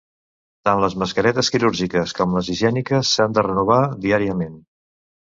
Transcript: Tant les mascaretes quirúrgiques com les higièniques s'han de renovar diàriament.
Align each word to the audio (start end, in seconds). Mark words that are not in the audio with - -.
Tant 0.67 0.79
les 0.83 0.93
mascaretes 1.01 1.51
quirúrgiques 1.55 2.13
com 2.19 2.33
les 2.37 2.49
higièniques 2.55 3.13
s'han 3.19 3.37
de 3.39 3.45
renovar 3.49 3.79
diàriament. 4.07 4.57